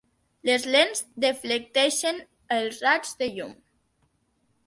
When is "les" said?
0.49-0.63